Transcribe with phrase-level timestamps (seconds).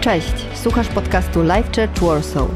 [0.00, 2.48] Cześć, słuchasz podcastu Life Church Warsaw.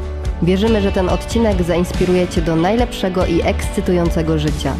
[0.42, 4.74] Wierzymy, że ten odcinek zainspiruje Cię do najlepszego i ekscytującego życia.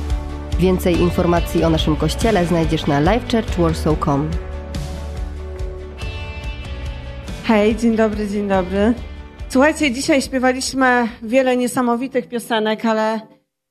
[0.58, 4.30] Więcej informacji o naszym kościele znajdziesz na lifechurchwarsaw.com.
[7.44, 8.94] Hej, dzień dobry, dzień dobry.
[9.48, 13.20] Słuchajcie, dzisiaj śpiewaliśmy wiele niesamowitych piosenek, ale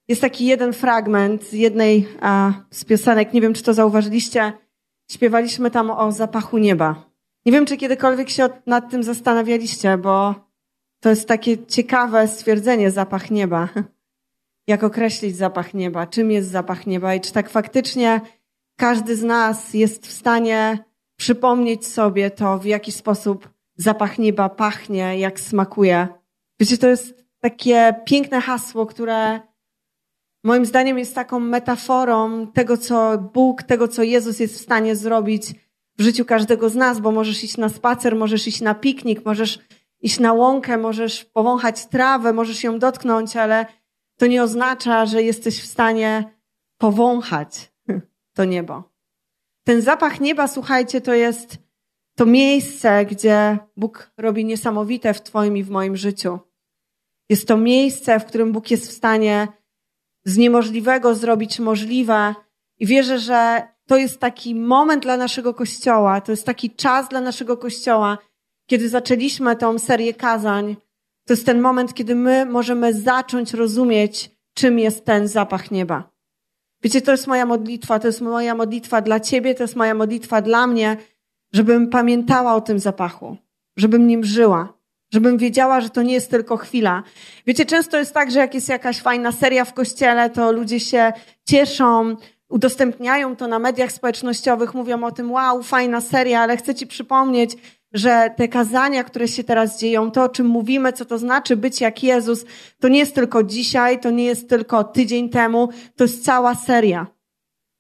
[0.08, 4.54] jest taki jeden fragment z jednej a, z piosenek, nie wiem czy to zauważyliście,
[5.12, 7.11] śpiewaliśmy tam o zapachu nieba.
[7.46, 10.36] Nie wiem, czy kiedykolwiek się nad tym zastanawialiście, bo
[11.00, 13.70] to jest takie ciekawe stwierdzenie zapach nieba.
[14.68, 16.08] Jak określić zapach nieba?
[16.08, 17.16] Czym jest zapach nieba?
[17.16, 18.22] I czy tak faktycznie
[18.76, 20.84] każdy z nas jest w stanie
[21.16, 26.08] przypomnieć sobie to, w jaki sposób zapach nieba pachnie, jak smakuje?
[26.60, 29.40] Wiecie, to jest takie piękne hasło, które
[30.44, 35.54] moim zdaniem jest taką metaforą tego, co Bóg, tego, co Jezus jest w stanie zrobić
[36.02, 39.60] w życiu każdego z nas, bo możesz iść na spacer, możesz iść na piknik, możesz
[40.02, 43.66] iść na łąkę, możesz powąchać trawę, możesz ją dotknąć, ale
[44.18, 46.24] to nie oznacza, że jesteś w stanie
[46.78, 47.72] powąchać
[48.36, 48.84] to niebo.
[49.64, 51.58] Ten zapach nieba, słuchajcie, to jest
[52.16, 56.40] to miejsce, gdzie Bóg robi niesamowite w Twoim i w moim życiu.
[57.30, 59.48] Jest to miejsce, w którym Bóg jest w stanie
[60.26, 62.36] z niemożliwego zrobić możliwe
[62.80, 67.22] i wierzę, że to jest taki moment dla naszego kościoła, to jest taki czas dla
[67.22, 68.18] naszego kościoła,
[68.70, 70.76] kiedy zaczęliśmy tą serię kazań.
[71.28, 76.12] To jest ten moment, kiedy my możemy zacząć rozumieć, czym jest ten zapach nieba.
[76.84, 80.42] Wiecie, to jest moja modlitwa, to jest moja modlitwa dla ciebie, to jest moja modlitwa
[80.42, 80.98] dla mnie,
[81.54, 83.38] żebym pamiętała o tym zapachu,
[83.78, 84.74] żebym nim żyła,
[85.14, 87.04] żebym wiedziała, że to nie jest tylko chwila.
[87.48, 91.14] Wiecie, często jest tak, że jak jest jakaś fajna seria w kościele, to ludzie się
[91.48, 92.16] cieszą,
[92.52, 97.56] udostępniają to na mediach społecznościowych, mówią o tym, wow, fajna seria, ale chcę Ci przypomnieć,
[97.94, 101.82] że te kazania, które się teraz dzieją, to o czym mówimy, co to znaczy być
[101.82, 102.46] jak Jezus,
[102.80, 107.08] to nie jest tylko dzisiaj, to nie jest tylko tydzień temu, to jest cała seria.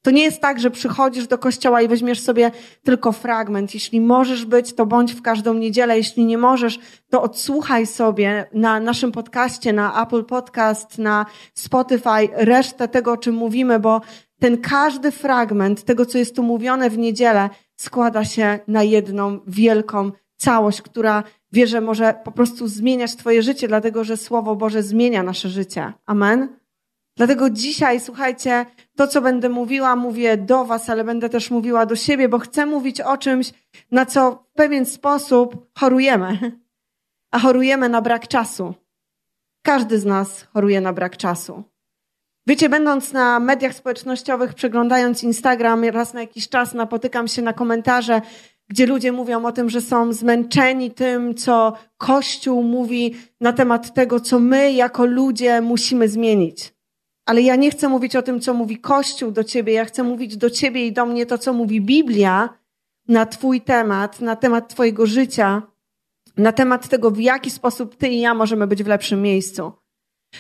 [0.02, 2.52] To nie jest tak, że przychodzisz do kościoła i weźmiesz sobie
[2.84, 3.74] tylko fragment.
[3.74, 5.98] Jeśli możesz być, to bądź w każdą niedzielę.
[5.98, 6.80] Jeśli nie możesz,
[7.10, 13.36] to odsłuchaj sobie na naszym podcaście, na Apple Podcast, na Spotify resztę tego, o czym
[13.36, 14.02] mówimy, bo
[14.40, 20.12] ten każdy fragment tego, co jest tu mówione w niedzielę, składa się na jedną wielką
[20.38, 25.24] całość, która wie, że może po prostu zmieniać Twoje życie, dlatego że Słowo Boże zmienia
[25.24, 25.94] nasze życie.
[26.06, 26.62] Amen.
[27.18, 28.66] Dlatego dzisiaj, słuchajcie,
[29.02, 32.66] to, co będę mówiła, mówię do Was, ale będę też mówiła do siebie, bo chcę
[32.66, 33.54] mówić o czymś,
[33.92, 36.60] na co w pewien sposób chorujemy.
[37.32, 38.74] A chorujemy na brak czasu.
[39.64, 41.64] Każdy z nas choruje na brak czasu.
[42.48, 48.22] Wiecie, będąc na mediach społecznościowych, przeglądając Instagram, raz na jakiś czas napotykam się na komentarze,
[48.70, 54.20] gdzie ludzie mówią o tym, że są zmęczeni tym, co Kościół mówi na temat tego,
[54.20, 56.81] co my jako ludzie musimy zmienić.
[57.26, 60.38] Ale ja nie chcę mówić o tym, co mówi Kościół do ciebie, ja chcę mówić
[60.38, 62.50] do ciebie i do mnie to, co mówi Biblia
[63.08, 65.62] na Twój temat, na temat Twojego życia,
[66.38, 69.72] na temat tego, w jaki sposób Ty i ja możemy być w lepszym miejscu.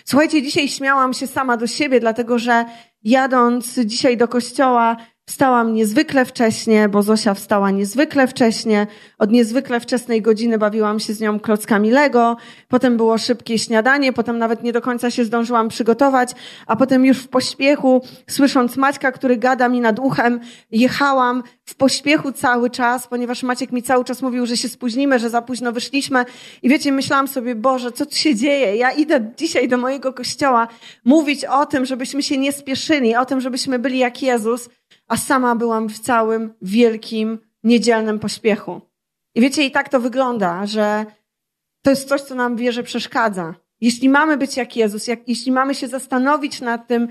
[0.06, 2.66] Słuchajcie, dzisiaj śmiałam się sama do siebie, dlatego że
[3.03, 4.98] jadąc dzisiaj do kościoła,
[5.31, 8.87] Wstałam niezwykle wcześnie, bo Zosia wstała niezwykle wcześnie.
[9.17, 12.37] Od niezwykle wczesnej godziny bawiłam się z nią klockami Lego.
[12.67, 16.31] Potem było szybkie śniadanie, potem nawet nie do końca się zdążyłam przygotować,
[16.67, 20.39] a potem już w pośpiechu, słysząc Maćka, który gada mi nad uchem,
[20.71, 25.29] jechałam w pośpiechu cały czas, ponieważ Maciek mi cały czas mówił, że się spóźnimy, że
[25.29, 26.25] za późno wyszliśmy.
[26.61, 28.75] I wiecie, myślałam sobie, Boże, co tu się dzieje?
[28.75, 30.67] Ja idę dzisiaj do mojego kościoła
[31.05, 34.69] mówić o tym, żebyśmy się nie spieszyli, o tym, żebyśmy byli jak Jezus
[35.11, 38.81] a sama byłam w całym wielkim niedzielnym pośpiechu.
[39.35, 41.05] I wiecie, i tak to wygląda, że
[41.81, 43.55] to jest coś, co nam wierze przeszkadza.
[43.81, 47.07] Jeśli mamy być jak Jezus, jak, jeśli mamy się zastanowić nad tym,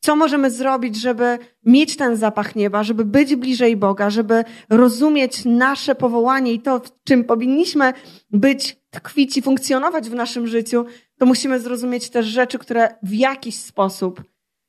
[0.00, 5.94] co możemy zrobić, żeby mieć ten zapach nieba, żeby być bliżej Boga, żeby rozumieć nasze
[5.94, 7.92] powołanie i to, w czym powinniśmy
[8.30, 10.84] być, tkwić i funkcjonować w naszym życiu,
[11.18, 14.22] to musimy zrozumieć też rzeczy, które w jakiś sposób,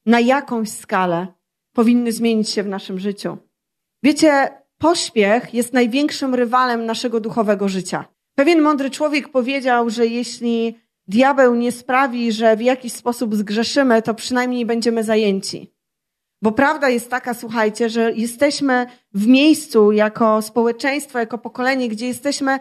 [0.05, 1.34] na jakąś skalę
[1.75, 3.37] powinny zmienić się w naszym życiu.
[4.03, 8.05] Wiecie, pośpiech jest największym rywalem naszego duchowego życia.
[8.35, 10.75] Pewien mądry człowiek powiedział, że jeśli
[11.07, 15.73] diabeł nie sprawi, że w jakiś sposób zgrzeszymy, to przynajmniej będziemy zajęci.
[16.41, 22.59] Bo prawda jest taka, słuchajcie, że jesteśmy w miejscu jako społeczeństwo, jako pokolenie, gdzie jesteśmy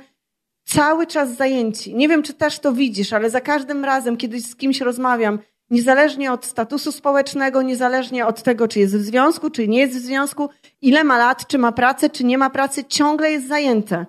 [0.64, 1.94] cały czas zajęci.
[1.94, 5.38] Nie wiem, czy też to widzisz, ale za każdym razem, kiedy z kimś rozmawiam,
[5.74, 10.00] Niezależnie od statusu społecznego, niezależnie od tego, czy jest w związku, czy nie jest w
[10.00, 10.48] związku,
[10.82, 14.06] ile ma lat, czy ma pracę, czy nie ma pracy, ciągle jest zajęte.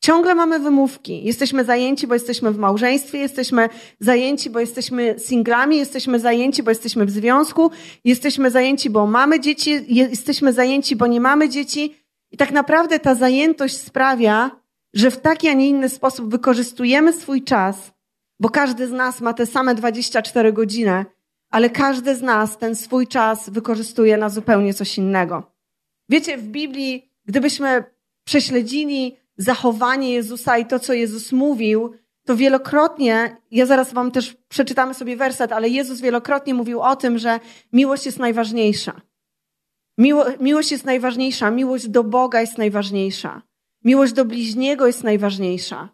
[0.00, 1.24] Ciągle mamy wymówki.
[1.24, 3.68] Jesteśmy zajęci, bo jesteśmy w małżeństwie, jesteśmy
[4.00, 7.70] zajęci, bo jesteśmy singlami, jesteśmy zajęci, bo jesteśmy w związku,
[8.04, 11.94] jesteśmy zajęci, bo mamy dzieci, jesteśmy zajęci, bo nie mamy dzieci.
[12.30, 14.50] I tak naprawdę ta zajętość sprawia,
[14.94, 17.97] że w taki, a nie inny sposób wykorzystujemy swój czas,
[18.40, 21.04] bo każdy z nas ma te same 24 godziny,
[21.50, 25.52] ale każdy z nas ten swój czas wykorzystuje na zupełnie coś innego.
[26.08, 27.84] Wiecie, w Biblii, gdybyśmy
[28.24, 31.94] prześledzili zachowanie Jezusa i to, co Jezus mówił,
[32.24, 37.18] to wielokrotnie, ja zaraz wam też przeczytamy sobie werset, ale Jezus wielokrotnie mówił o tym,
[37.18, 37.40] że
[37.72, 39.00] miłość jest najważniejsza.
[39.98, 43.42] Miło, miłość jest najważniejsza, miłość do Boga jest najważniejsza.
[43.84, 45.88] Miłość do bliźniego jest najważniejsza.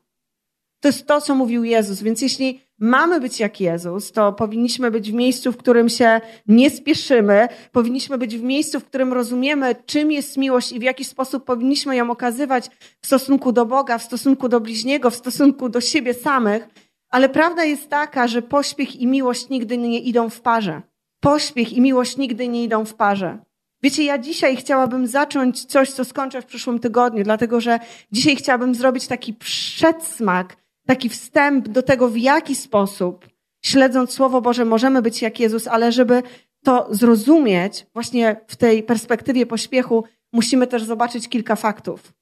[0.85, 2.03] To jest to, co mówił Jezus.
[2.03, 6.71] Więc jeśli mamy być jak Jezus, to powinniśmy być w miejscu, w którym się nie
[6.71, 11.45] spieszymy, powinniśmy być w miejscu, w którym rozumiemy, czym jest miłość i w jaki sposób
[11.45, 12.71] powinniśmy ją okazywać
[13.03, 16.69] w stosunku do Boga, w stosunku do bliźniego, w stosunku do siebie samych.
[17.11, 20.83] Ale prawda jest taka, że pośpiech i miłość nigdy nie idą w parze.
[21.21, 23.39] Pośpiech i miłość nigdy nie idą w parze.
[23.83, 27.79] Wiecie, ja dzisiaj chciałabym zacząć coś, co skończę w przyszłym tygodniu, dlatego że
[28.13, 33.29] dzisiaj chciałabym zrobić taki przedsmak taki wstęp do tego, w jaki sposób,
[33.65, 36.23] śledząc Słowo Boże, możemy być jak Jezus, ale żeby
[36.65, 42.13] to zrozumieć, właśnie w tej perspektywie pośpiechu, musimy też zobaczyć kilka faktów.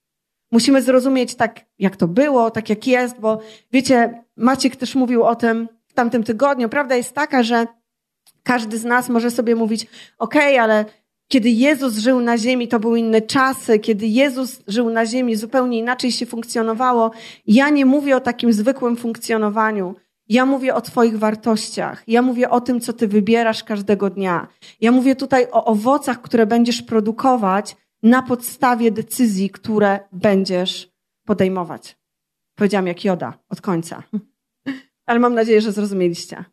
[0.52, 3.40] Musimy zrozumieć tak, jak to było, tak jak jest, bo
[3.72, 6.68] wiecie, Maciek też mówił o tym w tamtym tygodniu.
[6.68, 7.66] Prawda jest taka, że
[8.42, 9.86] każdy z nas może sobie mówić,
[10.18, 10.84] okej, okay, ale
[11.32, 13.78] kiedy Jezus żył na ziemi, to były inne czasy.
[13.78, 17.10] Kiedy Jezus żył na ziemi, zupełnie inaczej się funkcjonowało.
[17.46, 19.94] Ja nie mówię o takim zwykłym funkcjonowaniu.
[20.28, 22.04] Ja mówię o Twoich wartościach.
[22.06, 24.48] Ja mówię o tym, co Ty wybierasz każdego dnia.
[24.80, 30.88] Ja mówię tutaj o owocach, które będziesz produkować na podstawie decyzji, które będziesz
[31.26, 31.96] podejmować.
[32.54, 34.02] Powiedziałam jak Joda od końca.
[35.06, 36.44] Ale mam nadzieję, że zrozumieliście.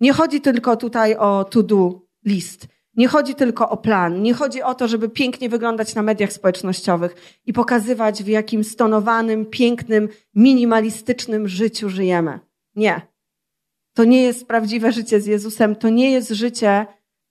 [0.00, 2.73] Nie chodzi tylko tutaj o to-do list.
[2.96, 7.40] Nie chodzi tylko o plan, nie chodzi o to, żeby pięknie wyglądać na mediach społecznościowych
[7.46, 12.40] i pokazywać, w jakim stonowanym, pięknym, minimalistycznym życiu żyjemy.
[12.76, 13.00] Nie.
[13.94, 16.86] To nie jest prawdziwe życie z Jezusem, to nie jest życie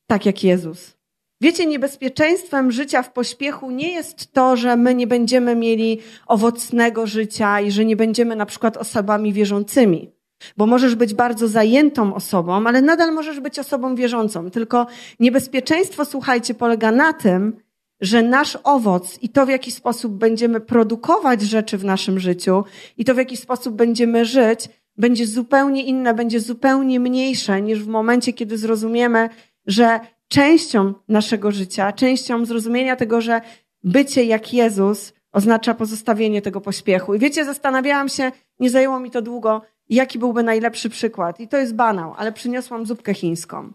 [0.08, 0.98] tak jak Jezus.
[1.42, 7.62] Wiecie, niebezpieczeństwem życia w pośpiechu nie jest to, że my nie będziemy mieli owocnego życia
[7.62, 10.12] i że nie będziemy na przykład osobami wierzącymi.
[10.58, 14.52] Bo możesz być bardzo zajętą osobą, ale nadal możesz być osobą wierzącą.
[14.52, 14.88] Tylko
[15.20, 17.58] niebezpieczeństwo, słuchajcie, polega na tym,
[18.02, 22.64] że nasz owoc i to, w jaki sposób będziemy produkować rzeczy w naszym życiu
[22.98, 27.88] i to, w jaki sposób będziemy żyć, będzie zupełnie inne, będzie zupełnie mniejsze niż w
[27.88, 29.30] momencie, kiedy zrozumiemy,
[29.68, 33.42] że częścią naszego życia, częścią zrozumienia tego, że
[33.84, 37.14] bycie jak Jezus oznacza pozostawienie tego pośpiechu.
[37.14, 41.40] I wiecie, zastanawiałam się, nie zajęło mi to długo, jaki byłby najlepszy przykład.
[41.40, 43.74] I to jest banał, ale przyniosłam zupkę chińską.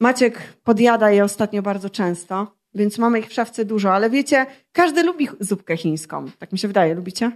[0.00, 5.02] Maciek podjada je ostatnio bardzo często, więc mamy ich w szafce dużo, ale wiecie, każdy
[5.02, 6.26] lubi zupkę chińską.
[6.38, 7.30] Tak mi się wydaje, lubicie?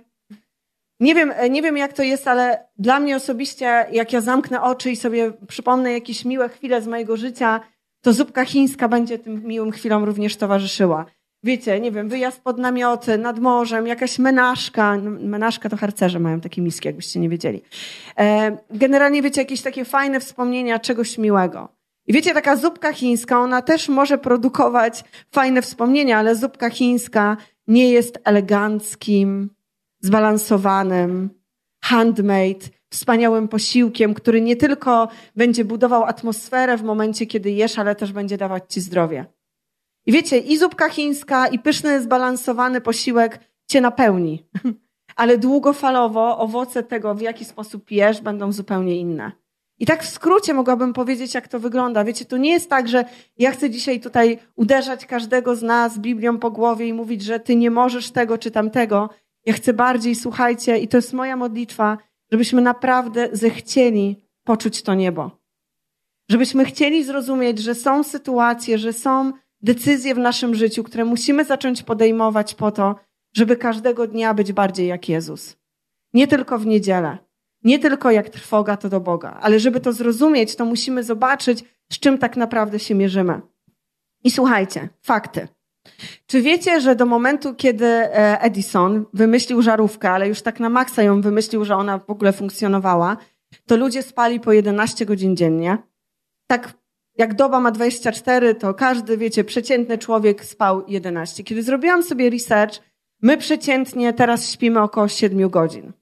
[1.01, 4.91] Nie wiem, nie wiem jak to jest, ale dla mnie osobiście, jak ja zamknę oczy
[4.91, 7.61] i sobie przypomnę jakieś miłe chwile z mojego życia,
[8.01, 11.07] to zupka chińska będzie tym miłym chwilom również towarzyszyła
[11.45, 14.97] wiecie, nie wiem, wyjazd pod namioty, nad morzem, jakaś menażka.
[15.21, 17.63] Menażka to harcerze mają takie miski, jakbyście nie wiedzieli.
[18.19, 21.69] E, generalnie, wiecie, jakieś takie fajne wspomnienia czegoś miłego.
[22.07, 27.37] I wiecie, taka zupka chińska, ona też może produkować fajne wspomnienia, ale zupka chińska
[27.67, 29.51] nie jest eleganckim,
[30.01, 31.31] zbalansowanym,
[31.85, 38.13] handmade, wspaniałym posiłkiem, który nie tylko będzie budował atmosferę w momencie, kiedy jesz, ale też
[38.13, 39.27] będzie dawać ci zdrowie.
[40.07, 44.47] I wiecie, i zupka chińska, i pyszny, zbalansowany posiłek cię napełni.
[45.17, 49.33] Ale długofalowo owoce tego, w jaki sposób jesz, będą zupełnie inne.
[49.79, 52.05] I tak w skrócie mogłabym powiedzieć, jak to wygląda.
[52.05, 53.05] Wiecie, to nie jest tak, że
[53.39, 57.57] ja chcę dzisiaj tutaj uderzać każdego z nas Biblią po głowie i mówić, że ty
[57.57, 59.11] nie możesz tego czy tamtego.
[59.47, 61.99] Ja chcę bardziej, słuchajcie, i to jest moja modlitwa,
[62.33, 65.31] żebyśmy naprawdę zechcieli poczuć to niebo.
[66.31, 69.33] Żebyśmy chcieli zrozumieć, że są sytuacje, że są
[69.65, 72.97] decyzje w naszym życiu, które musimy zacząć podejmować po to,
[73.37, 75.57] żeby każdego dnia być bardziej jak Jezus.
[76.13, 77.19] Nie tylko w niedzielę,
[77.63, 81.99] nie tylko jak trwoga to do Boga, ale żeby to zrozumieć, to musimy zobaczyć, z
[81.99, 83.41] czym tak naprawdę się mierzymy.
[84.25, 85.49] I słuchajcie, fakty.
[86.27, 91.03] Czy wiecie, że do momentu, kiedy e, Edison wymyślił żarówkę, ale już tak na maksa
[91.03, 93.17] ją wymyślił, że ona w ogóle funkcjonowała,
[93.67, 95.79] to ludzie spali po 11 godzin dziennie?
[96.47, 96.75] Tak
[97.19, 101.45] jak doba ma 24, to każdy, wiecie, przeciętny człowiek spał 11.
[101.45, 102.81] Kiedy zrobiłam sobie research,
[103.25, 105.93] My przeciętnie teraz śpimy około 7 godzin.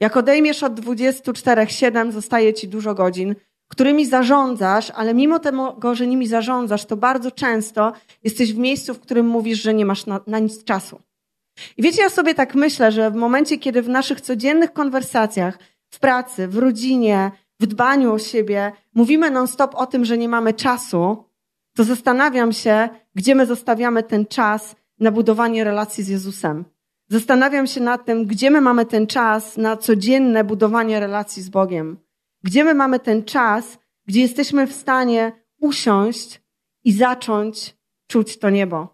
[0.00, 3.34] Jak odejmiesz od 24-7, zostaje ci dużo godzin,
[3.68, 7.92] którymi zarządzasz, ale mimo tego, że nimi zarządzasz, to bardzo często
[8.24, 11.00] jesteś w miejscu, w którym mówisz, że nie masz na, na nic czasu.
[11.76, 15.98] I wiecie, ja sobie tak myślę, że w momencie, kiedy w naszych codziennych konwersacjach, w
[15.98, 17.30] pracy, w rodzinie,
[17.62, 21.24] w dbaniu o siebie mówimy non-stop o tym, że nie mamy czasu,
[21.76, 26.64] to zastanawiam się, gdzie my zostawiamy ten czas na budowanie relacji z Jezusem.
[27.08, 31.98] Zastanawiam się nad tym, gdzie my mamy ten czas na codzienne budowanie relacji z Bogiem.
[32.42, 36.42] Gdzie my mamy ten czas, gdzie jesteśmy w stanie usiąść
[36.84, 37.76] i zacząć
[38.06, 38.91] czuć to niebo.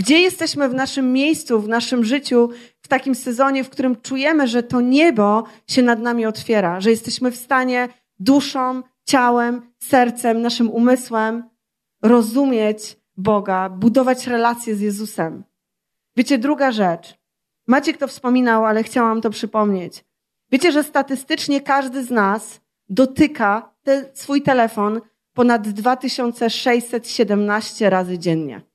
[0.00, 2.50] Gdzie jesteśmy w naszym miejscu, w naszym życiu,
[2.82, 7.30] w takim sezonie, w którym czujemy, że to niebo się nad nami otwiera, że jesteśmy
[7.30, 7.88] w stanie
[8.18, 11.44] duszą, ciałem, sercem, naszym umysłem
[12.02, 15.44] rozumieć Boga, budować relacje z Jezusem.
[16.16, 17.14] Wiecie, druga rzecz.
[17.66, 20.04] Maciek to wspominał, ale chciałam to przypomnieć.
[20.52, 25.00] Wiecie, że statystycznie każdy z nas dotyka te, swój telefon
[25.34, 28.69] ponad 2617 razy dziennie.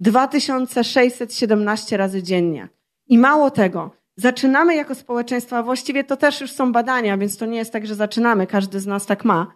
[0.00, 2.68] 2617 razy dziennie.
[3.08, 7.46] I mało tego, zaczynamy jako społeczeństwo, a właściwie to też już są badania, więc to
[7.46, 9.52] nie jest tak, że zaczynamy, każdy z nas tak ma.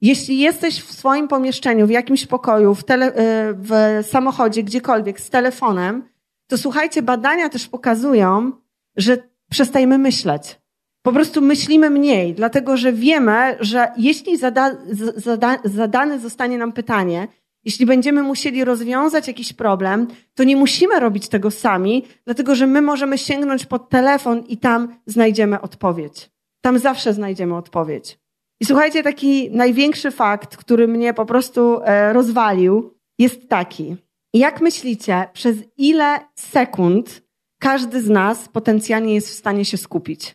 [0.00, 3.12] Jeśli jesteś w swoim pomieszczeniu, w jakimś pokoju, w, tele, e,
[3.54, 3.70] w
[4.06, 6.08] samochodzie, gdziekolwiek, z telefonem,
[6.46, 8.52] to słuchajcie, badania też pokazują,
[8.96, 9.18] że
[9.50, 10.60] przestajemy myśleć.
[11.02, 14.76] Po prostu myślimy mniej, dlatego że wiemy, że jeśli zada,
[15.16, 17.28] zada, zadane zostanie nam pytanie,
[17.66, 22.82] jeśli będziemy musieli rozwiązać jakiś problem, to nie musimy robić tego sami, dlatego że my
[22.82, 26.30] możemy sięgnąć pod telefon i tam znajdziemy odpowiedź.
[26.60, 28.18] Tam zawsze znajdziemy odpowiedź.
[28.60, 33.96] I słuchajcie, taki największy fakt, który mnie po prostu e, rozwalił, jest taki.
[34.34, 37.22] Jak myślicie, przez ile sekund
[37.60, 40.34] każdy z nas potencjalnie jest w stanie się skupić?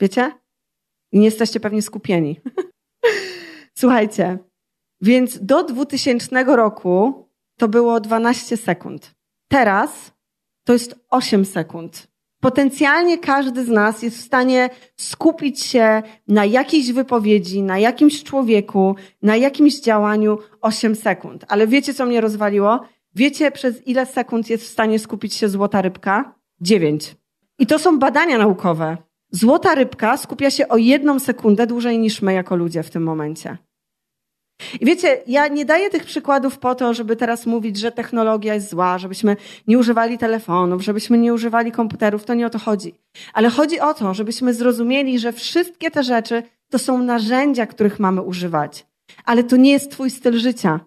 [0.00, 0.32] Wiecie?
[1.12, 2.40] Nie jesteście pewnie skupieni.
[3.78, 4.38] Słuchajcie,
[5.00, 9.14] więc do 2000 roku to było 12 sekund.
[9.48, 10.12] Teraz
[10.64, 12.08] to jest 8 sekund.
[12.40, 18.96] Potencjalnie każdy z nas jest w stanie skupić się na jakiejś wypowiedzi, na jakimś człowieku,
[19.22, 21.44] na jakimś działaniu 8 sekund.
[21.48, 22.80] Ale wiecie, co mnie rozwaliło?
[23.14, 26.34] Wiecie, przez ile sekund jest w stanie skupić się złota rybka?
[26.60, 27.16] 9.
[27.58, 28.96] I to są badania naukowe.
[29.30, 33.58] Złota rybka skupia się o jedną sekundę dłużej niż my jako ludzie w tym momencie.
[34.80, 38.70] I wiecie, ja nie daję tych przykładów po to, żeby teraz mówić, że technologia jest
[38.70, 39.36] zła, żebyśmy
[39.66, 42.94] nie używali telefonów, żebyśmy nie używali komputerów, to nie o to chodzi.
[43.32, 48.22] Ale chodzi o to, żebyśmy zrozumieli, że wszystkie te rzeczy to są narzędzia, których mamy
[48.22, 48.86] używać.
[49.24, 50.80] Ale to nie jest twój styl życia.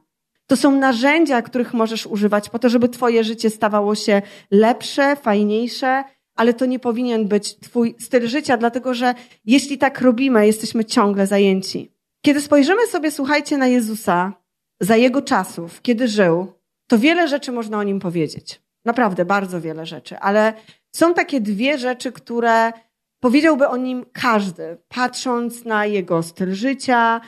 [0.47, 6.03] To są narzędzia, których możesz używać po to, żeby twoje życie stawało się lepsze, fajniejsze,
[6.35, 11.27] ale to nie powinien być twój styl życia, dlatego że jeśli tak robimy, jesteśmy ciągle
[11.27, 11.91] zajęci.
[12.21, 14.33] Kiedy spojrzymy sobie, słuchajcie, na Jezusa
[14.79, 16.53] za jego czasów, kiedy żył,
[16.87, 18.61] to wiele rzeczy można o nim powiedzieć.
[18.85, 20.53] Naprawdę, bardzo wiele rzeczy, ale
[20.95, 22.71] są takie dwie rzeczy, które
[23.19, 27.21] powiedziałby o nim każdy, patrząc na jego styl życia,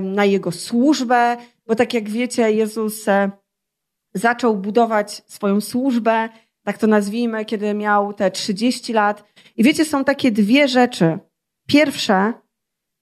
[0.00, 1.36] na jego służbę,
[1.66, 3.30] bo tak jak wiecie, Jezus e,
[4.14, 6.28] zaczął budować swoją służbę,
[6.64, 9.24] tak to nazwijmy, kiedy miał te 30 lat.
[9.56, 11.18] I wiecie, są takie dwie rzeczy.
[11.66, 12.32] Pierwsze,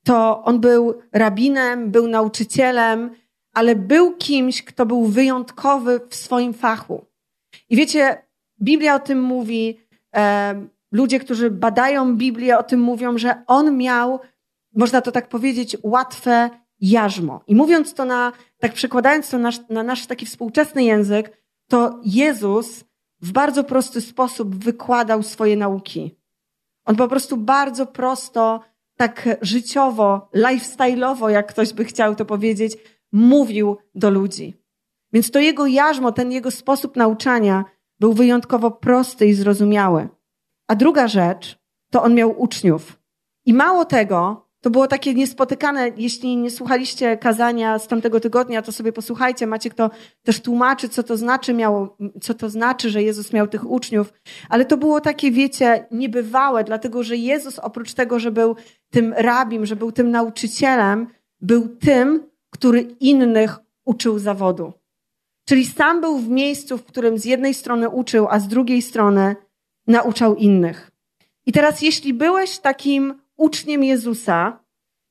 [0.05, 3.11] to on był rabinem, był nauczycielem,
[3.53, 7.07] ale był kimś, kto był wyjątkowy w swoim fachu.
[7.71, 8.27] I wiecie,
[8.63, 9.81] Biblia o tym mówi,
[10.17, 14.21] e, ludzie, którzy badają Biblię, o tym mówią, że on miał,
[14.75, 17.41] można to tak powiedzieć, łatwe jarzmo.
[17.47, 22.85] I mówiąc to na, tak przekładając to na, na nasz taki współczesny język, to Jezus
[23.21, 26.17] w bardzo prosty sposób wykładał swoje nauki.
[26.85, 28.61] On po prostu bardzo prosto
[29.03, 32.77] tak życiowo, lifestyle'owo, jak ktoś by chciał to powiedzieć,
[33.13, 34.55] mówił do ludzi.
[35.13, 37.65] Więc to jego jarzmo, ten jego sposób nauczania
[38.01, 40.09] był wyjątkowo prosty i zrozumiały.
[40.69, 41.59] A druga rzecz,
[41.91, 42.99] to on miał uczniów.
[43.47, 45.91] I mało tego, to było takie niespotykane.
[45.97, 49.47] Jeśli nie słuchaliście kazania z tamtego tygodnia, to sobie posłuchajcie.
[49.47, 49.91] Macie kto
[50.23, 54.13] też tłumaczy, co to znaczy miało, co to znaczy, że Jezus miał tych uczniów.
[54.49, 58.57] Ale to było takie, wiecie, niebywałe, dlatego że Jezus oprócz tego, że był
[58.91, 61.07] tym rabim, że był tym nauczycielem,
[61.41, 64.73] był tym, który innych uczył zawodu.
[65.45, 69.37] Czyli sam był w miejscu, w którym z jednej strony uczył, a z drugiej strony
[69.87, 70.91] nauczał innych.
[71.47, 74.63] I teraz, jeśli byłeś takim uczniem Jezusa,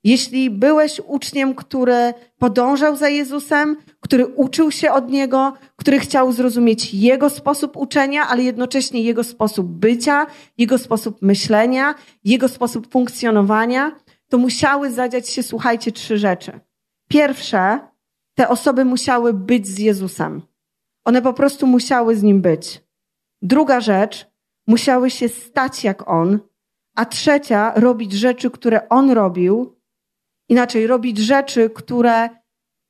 [0.04, 6.94] Jeśli byłeś uczniem, który podążał za Jezusem, który uczył się od Niego, który chciał zrozumieć
[6.94, 13.92] Jego sposób uczenia, ale jednocześnie Jego sposób bycia, Jego sposób myślenia, Jego sposób funkcjonowania,
[14.30, 16.60] to musiały zadziać się, słuchajcie, trzy rzeczy.
[17.10, 17.80] Pierwsze,
[18.36, 20.42] te osoby musiały być z Jezusem.
[21.06, 22.84] One po prostu musiały z Nim być.
[23.42, 24.28] Druga rzecz,
[24.68, 26.40] musiały się stać jak On,
[26.96, 29.76] a trzecia, robić rzeczy, które On robił,
[30.50, 32.30] inaczej robić rzeczy, które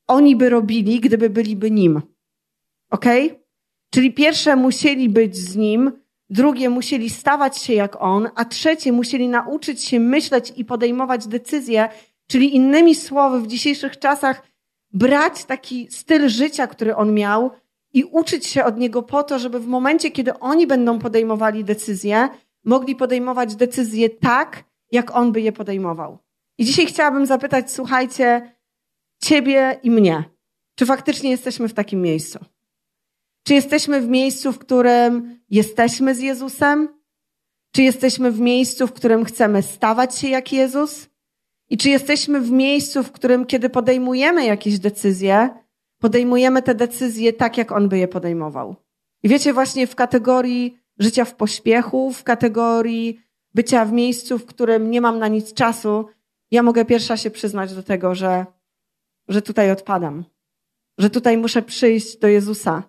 [0.07, 2.01] oni by robili, gdyby byliby Nim.
[2.89, 3.05] Ok?
[3.93, 5.91] Czyli pierwsze musieli być z Nim,
[6.29, 11.89] drugie musieli stawać się jak On, a trzecie musieli nauczyć się myśleć i podejmować decyzje,
[12.27, 14.47] czyli innymi słowy, w dzisiejszych czasach
[14.93, 17.51] brać taki styl życia, który On miał,
[17.93, 22.29] i uczyć się od niego po to, żeby w momencie, kiedy oni będą podejmowali decyzje,
[22.63, 26.17] mogli podejmować decyzje tak, jak on by je podejmował.
[26.57, 28.55] I dzisiaj chciałabym zapytać, słuchajcie,
[29.23, 30.23] ciebie i mnie,
[30.75, 32.39] czy faktycznie jesteśmy w takim miejscu?
[33.43, 37.01] Czy jesteśmy w miejscu, w którym jesteśmy z Jezusem?
[37.71, 41.09] Czy jesteśmy w miejscu, w którym chcemy stawać się jak Jezus?
[41.69, 45.49] I czy jesteśmy w miejscu, w którym, kiedy podejmujemy jakieś decyzje,
[45.99, 48.75] podejmujemy te decyzje tak, jak on by je podejmował.
[49.23, 53.21] I wiecie, właśnie w kategorii życia w pośpiechu, w kategorii
[53.53, 56.05] bycia w miejscu, w którym nie mam na nic czasu,
[56.51, 58.45] ja mogę pierwsza się przyznać do tego, że,
[59.27, 60.25] że tutaj odpadam.
[60.97, 62.83] Że tutaj muszę przyjść do Jezusa.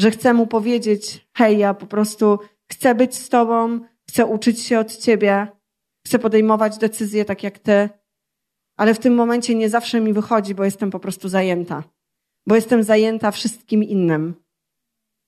[0.00, 2.38] Że chcę mu powiedzieć: Hej, ja po prostu
[2.70, 5.46] chcę być z Tobą, chcę uczyć się od Ciebie,
[6.06, 7.88] chcę podejmować decyzje tak jak Ty,
[8.76, 11.82] ale w tym momencie nie zawsze mi wychodzi, bo jestem po prostu zajęta
[12.46, 14.34] bo jestem zajęta wszystkim innym,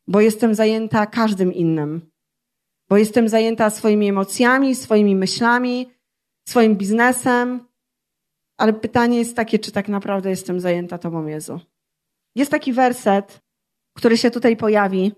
[0.07, 2.11] bo jestem zajęta każdym innym,
[2.95, 5.91] bo jestem zajęta swoimi emocjami, swoimi myślami,
[6.49, 7.69] swoim biznesem.
[8.57, 11.61] Ale pytanie jest takie, czy tak naprawdę jestem zajęta Tobą, Jezu.
[12.35, 13.43] Jest taki werset,
[13.97, 15.13] który się tutaj pojawi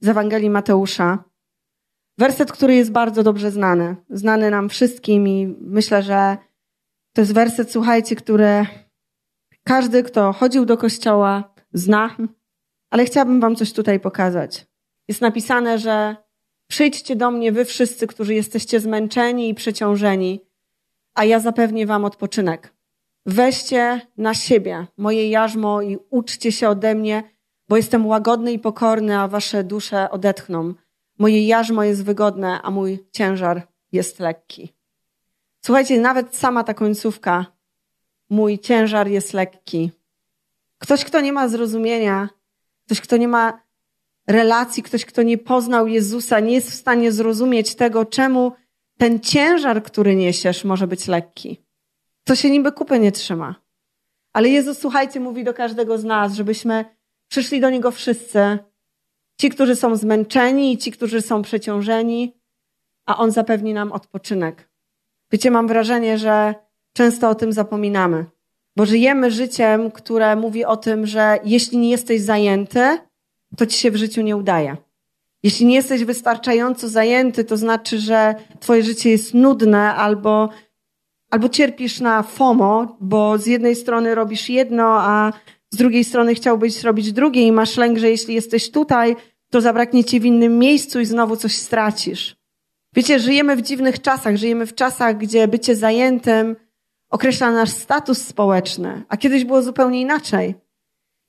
[0.00, 1.24] z Ewangelii Mateusza.
[2.18, 3.96] Werset, który jest bardzo dobrze znany.
[4.10, 6.36] Znany nam wszystkim i myślę, że
[7.12, 8.66] to jest werset, słuchajcie, który
[9.64, 12.16] każdy, kto chodził do kościoła, zna,
[12.90, 14.66] ale chciałabym Wam coś tutaj pokazać.
[15.08, 16.21] Jest napisane, że
[16.72, 20.40] przyjdźcie do mnie, wy wszyscy, którzy jesteście zmęczeni i przeciążeni,
[21.14, 22.74] a ja zapewnię Wam odpoczynek.
[23.26, 27.22] Weźcie na siebie moje jarzmo i uczcie się ode mnie,
[27.68, 30.74] bo jestem łagodny i pokorny, a Wasze dusze odetchną.
[31.18, 34.72] Moje jarzmo jest wygodne, a mój ciężar jest lekki.
[35.64, 37.46] Słuchajcie, nawet sama ta końcówka
[38.30, 39.90] mój ciężar jest lekki.
[40.78, 42.28] Ktoś, kto nie ma zrozumienia,
[42.86, 43.61] ktoś, kto nie ma
[44.26, 48.52] relacji, ktoś, kto nie poznał Jezusa, nie jest w stanie zrozumieć tego, czemu
[48.98, 51.62] ten ciężar, który niesiesz, może być lekki.
[52.24, 53.54] To się niby kupy nie trzyma.
[54.32, 56.84] Ale Jezus, słuchajcie, mówi do każdego z nas, żebyśmy
[57.28, 58.58] przyszli do Niego wszyscy.
[59.40, 62.36] Ci, którzy są zmęczeni i ci, którzy są przeciążeni,
[63.06, 64.68] a On zapewni nam odpoczynek.
[65.32, 66.54] Wiecie, mam wrażenie, że
[66.92, 68.24] Często o tym zapominamy,
[68.76, 72.98] bo żyjemy życiem, które mówi o tym, że jeśli nie jesteś zajęty,
[73.56, 74.76] to ci się w życiu nie udaje.
[75.42, 80.48] Jeśli nie jesteś wystarczająco zajęty, to znaczy, że twoje życie jest nudne albo,
[81.30, 85.32] albo cierpisz na FOMO, bo z jednej strony robisz jedno, a
[85.70, 89.16] z drugiej strony chciałbyś robić drugie i masz lęk, że jeśli jesteś tutaj,
[89.50, 92.36] to zabraknie ci w innym miejscu i znowu coś stracisz.
[92.94, 96.56] Wiecie, żyjemy w dziwnych czasach, żyjemy w czasach, gdzie bycie zajętym
[97.10, 100.54] określa nasz status społeczny, a kiedyś było zupełnie inaczej.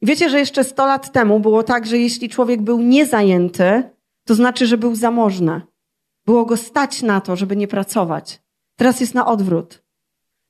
[0.03, 3.83] Wiecie, że jeszcze 100 lat temu było tak, że jeśli człowiek był niezajęty,
[4.25, 5.61] to znaczy, że był zamożny.
[6.25, 8.41] Było go stać na to, żeby nie pracować.
[8.75, 9.83] Teraz jest na odwrót.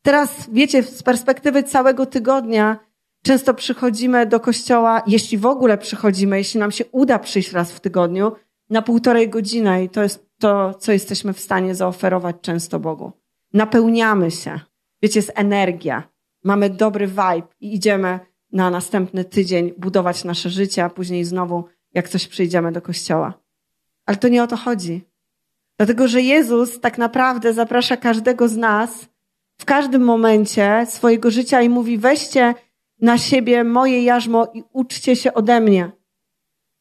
[0.02, 2.80] Teraz, wiecie, z perspektywy całego tygodnia
[3.24, 7.80] często przychodzimy do kościoła, jeśli w ogóle przychodzimy, jeśli nam się uda przyjść raz w
[7.80, 8.32] tygodniu,
[8.70, 13.12] na półtorej godziny i to jest to, co jesteśmy w stanie zaoferować często Bogu.
[13.54, 14.60] Napełniamy się.
[15.02, 16.04] Wiecie, jest energia.
[16.44, 18.20] Mamy dobry vibe i idziemy
[18.54, 23.34] na następny tydzień budować nasze życie, a później znowu, jak coś przyjdziemy do kościoła.
[24.06, 25.02] Ale to nie o to chodzi.
[25.78, 29.10] Dlatego, że Jezus tak naprawdę zaprasza każdego z nas
[29.58, 32.54] w każdym momencie swojego życia i mówi: weźcie
[33.02, 35.92] na siebie moje jarzmo i uczcie się ode mnie.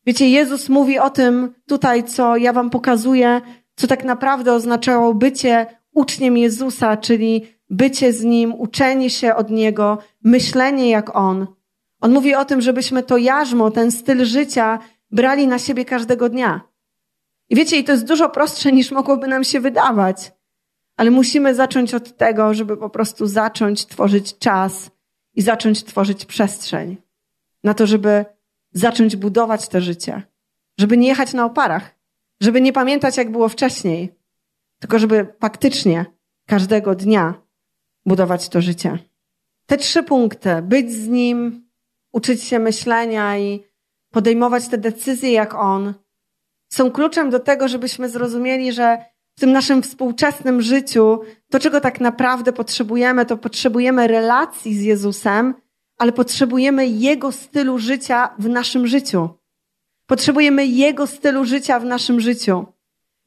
[0.07, 3.41] Wiecie, Jezus mówi o tym tutaj, co ja wam pokazuję,
[3.77, 9.99] co tak naprawdę oznaczało bycie uczniem Jezusa, czyli bycie z Nim, uczenie się od Niego,
[10.25, 11.47] myślenie jak On.
[12.03, 14.79] On mówi o tym, żebyśmy to jarzmo, ten styl życia
[15.11, 16.61] brali na siebie każdego dnia.
[17.49, 20.33] I wiecie, i to jest dużo prostsze niż mogłoby nam się wydawać.
[20.97, 24.91] Ale musimy zacząć od tego, żeby po prostu zacząć tworzyć czas
[25.35, 26.97] i zacząć tworzyć przestrzeń
[27.65, 28.25] na to, żeby
[28.73, 30.23] zacząć budować to życie.
[30.79, 31.95] Żeby nie jechać na oparach,
[32.41, 34.15] żeby nie pamiętać, jak było wcześniej,
[34.79, 36.07] tylko żeby faktycznie
[36.47, 37.35] każdego dnia
[38.07, 38.99] budować to życie.
[39.67, 41.63] Te trzy punkty, być z nim,
[42.13, 43.65] uczyć się myślenia i
[44.11, 45.95] podejmować te decyzje jak on,
[46.73, 48.99] są kluczem do tego, żebyśmy zrozumieli, że
[49.37, 51.21] w tym naszym współczesnym życiu
[51.51, 55.55] to, czego tak naprawdę potrzebujemy, to potrzebujemy relacji z Jezusem,
[55.99, 59.29] ale potrzebujemy Jego stylu życia w naszym życiu.
[60.07, 62.67] Potrzebujemy Jego stylu życia w naszym życiu.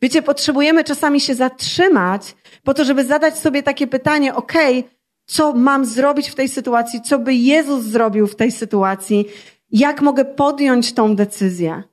[0.02, 4.92] Wiecie, potrzebujemy czasami się zatrzymać po to, żeby zadać sobie takie pytanie, okej, okay,
[5.26, 9.26] co mam zrobić w tej sytuacji, co by Jezus zrobił w tej sytuacji,
[9.72, 11.84] jak mogę podjąć tą decyzję.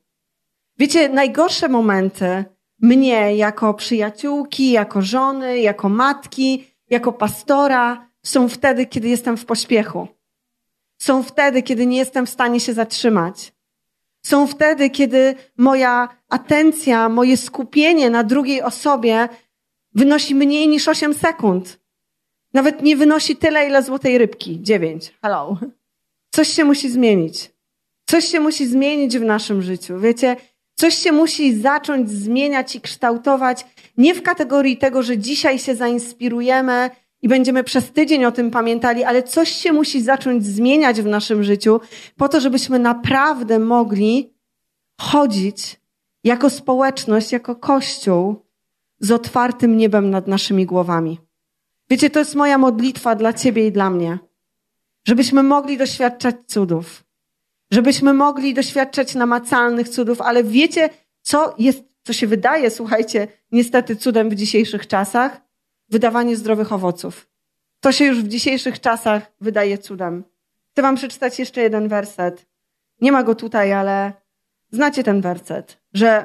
[0.79, 2.45] Wiecie, najgorsze momenty
[2.79, 10.09] mnie jako przyjaciółki, jako żony, jako matki, jako pastora są wtedy, kiedy jestem w pośpiechu.
[10.99, 13.53] Są wtedy, kiedy nie jestem w stanie się zatrzymać.
[14.23, 19.29] Są wtedy, kiedy moja atencja, moje skupienie na drugiej osobie
[19.95, 21.82] wynosi mniej niż 8 sekund.
[22.55, 24.63] Nawet nie wynosi tyle, ile złotej rybki.
[24.63, 25.15] 9.
[25.23, 25.59] Hello.
[26.31, 27.51] Coś się musi zmienić.
[28.07, 29.99] Coś się musi zmienić w naszym życiu.
[29.99, 30.37] Wiecie,
[30.75, 36.91] coś się musi zacząć zmieniać i kształtować nie w kategorii tego, że dzisiaj się zainspirujemy
[37.23, 41.43] i będziemy przez tydzień o tym pamiętali, ale coś się musi zacząć zmieniać w naszym
[41.43, 41.81] życiu
[42.17, 44.33] po to, żebyśmy naprawdę mogli
[45.01, 45.81] chodzić
[46.25, 48.37] jako społeczność, jako kościół
[49.01, 51.19] z otwartym niebem nad naszymi głowami.
[51.93, 54.19] Wiecie, to jest moja modlitwa dla Ciebie i dla mnie.
[55.05, 57.05] Żebyśmy mogli doświadczać cudów.
[57.71, 60.91] Żebyśmy mogli doświadczać namacalnych cudów, ale wiecie,
[61.23, 65.41] co jest, co się wydaje, słuchajcie, niestety cudem w dzisiejszych czasach?
[65.89, 67.29] wydawanie zdrowych owoców.
[67.81, 70.25] To się już w dzisiejszych czasach wydaje cudem.
[70.71, 72.47] Chcę wam przeczytać jeszcze jeden werset.
[73.01, 74.13] Nie ma go tutaj, ale
[74.71, 76.25] znacie ten werset, że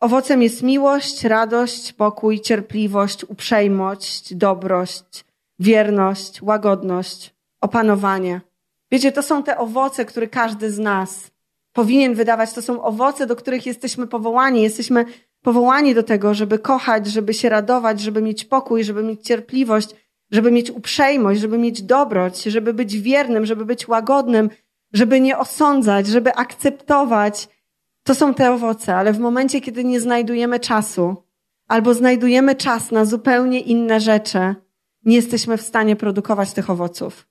[0.00, 5.24] owocem jest miłość, radość, pokój, cierpliwość, uprzejmość, dobrość,
[5.58, 8.40] wierność, łagodność, opanowanie.
[8.90, 11.30] Wiecie, to są te owoce, które każdy z nas
[11.72, 12.52] powinien wydawać.
[12.52, 14.62] To są owoce, do których jesteśmy powołani.
[14.62, 15.04] Jesteśmy
[15.42, 19.88] powołani do tego, żeby kochać, żeby się radować, żeby mieć pokój, żeby mieć cierpliwość,
[20.30, 24.50] żeby mieć uprzejmość, żeby mieć dobroć, żeby być wiernym, żeby być łagodnym,
[24.92, 27.48] żeby nie osądzać, żeby akceptować.
[28.08, 31.16] To są te owoce, ale w momencie, kiedy nie znajdujemy czasu,
[31.66, 34.54] albo znajdujemy czas na zupełnie inne rzeczy,
[35.04, 37.28] nie jesteśmy w stanie produkować tych owoców.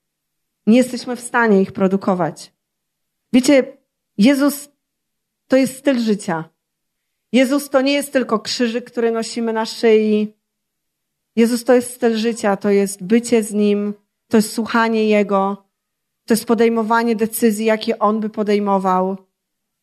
[0.67, 2.53] Nie jesteśmy w stanie ich produkować.
[3.33, 3.77] Wiecie,
[4.17, 4.69] Jezus
[5.47, 6.49] to jest styl życia.
[7.31, 10.33] Jezus to nie jest tylko krzyżyk, który nosimy na szyi.
[11.35, 13.93] Jezus to jest styl życia, to jest bycie z Nim,
[14.27, 15.65] to jest słuchanie Jego,
[16.25, 19.17] to jest podejmowanie decyzji, jakie On by podejmował.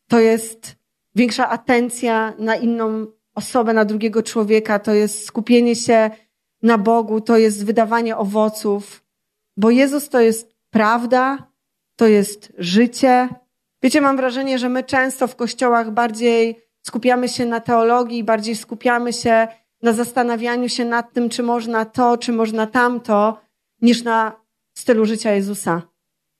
[0.07, 0.84] To jest
[1.15, 6.09] większa atencja na inną osobę, na drugiego człowieka, to jest skupienie się
[6.61, 9.03] na Bogu, to jest wydawanie owoców,
[9.57, 11.51] bo Jezus to jest prawda,
[11.95, 13.29] to jest życie.
[13.83, 19.13] Wiecie, mam wrażenie, że my często w kościołach bardziej skupiamy się na teologii, bardziej skupiamy
[19.13, 19.47] się
[19.81, 23.41] na zastanawianiu się nad tym, czy można to, czy można tamto,
[23.81, 24.41] niż na
[24.77, 25.81] stylu życia Jezusa.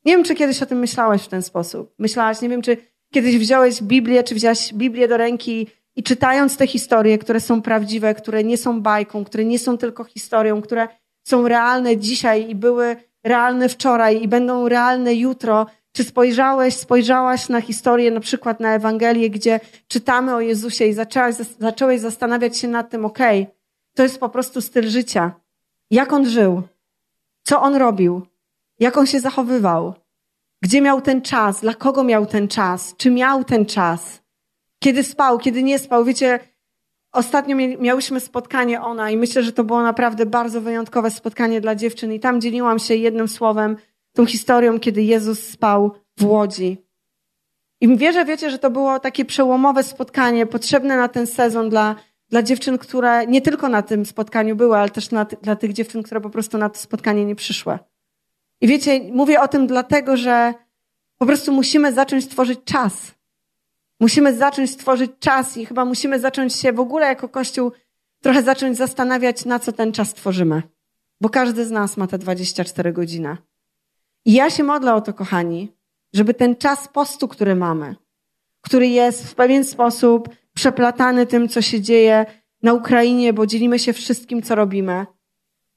[0.05, 1.93] Nie wiem, czy kiedyś o tym myślałeś w ten sposób.
[1.99, 2.77] Myślałaś, nie wiem, czy
[3.15, 8.15] kiedyś wziąłeś Biblię, czy wziąłeś Biblię do ręki i czytając te historie, które są prawdziwe,
[8.15, 10.87] które nie są bajką, które nie są tylko historią, które
[11.23, 17.61] są realne dzisiaj i były realne wczoraj i będą realne jutro, czy spojrzałeś, spojrzałaś na
[17.61, 22.89] historię, na przykład na Ewangelię, gdzie czytamy o Jezusie i zaczęłaś, zacząłeś zastanawiać się nad
[22.89, 23.55] tym, okej, okay,
[23.93, 25.31] to jest po prostu styl życia.
[25.91, 26.61] Jak on żył?
[27.43, 28.21] Co on robił?
[28.79, 29.93] Jak on się zachowywał?
[30.65, 31.61] Gdzie miał ten czas?
[31.61, 32.95] Dla kogo miał ten czas?
[32.97, 34.21] Czy miał ten czas?
[34.79, 36.05] Kiedy spał, kiedy nie spał?
[36.05, 36.39] Wiecie,
[37.11, 42.13] ostatnio miałyśmy spotkanie ona i myślę, że to było naprawdę bardzo wyjątkowe spotkanie dla dziewczyn
[42.13, 43.77] i tam dzieliłam się jednym słowem,
[44.13, 46.77] tą historią, kiedy Jezus spał w łodzi.
[47.81, 51.95] I wierzę, wiecie, że to było takie przełomowe spotkanie, potrzebne na ten sezon dla,
[52.29, 56.03] dla dziewczyn, które nie tylko na tym spotkaniu były, ale też na, dla tych dziewczyn,
[56.03, 57.79] które po prostu na to spotkanie nie przyszły.
[58.65, 60.53] I wiecie, mówię o tym dlatego, że
[61.17, 63.15] po prostu musimy zacząć tworzyć czas.
[63.99, 67.71] Musimy zacząć tworzyć czas i chyba musimy zacząć się w ogóle jako Kościół
[68.21, 70.63] trochę zacząć zastanawiać, na co ten czas tworzymy.
[71.21, 73.37] Bo każdy z nas ma te 24 godziny.
[74.25, 75.71] I ja się modlę o to, kochani,
[76.13, 77.95] żeby ten czas postu, który mamy,
[78.61, 82.25] który jest w pewien sposób przeplatany tym, co się dzieje
[82.63, 85.05] na Ukrainie, bo dzielimy się wszystkim, co robimy,